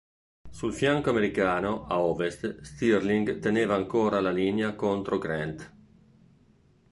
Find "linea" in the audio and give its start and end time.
4.31-4.73